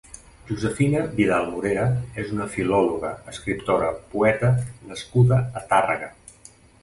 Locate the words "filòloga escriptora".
2.55-3.91